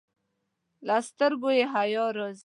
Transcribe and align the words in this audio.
له 0.87 0.95
سترګو 1.07 1.49
یې 1.57 1.65
حیا 1.73 2.05
راځي. 2.17 2.39